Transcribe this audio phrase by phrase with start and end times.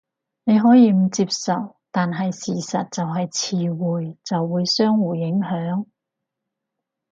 [0.45, 5.85] 你可以唔接受，但係事實就係詞彙就會相互影響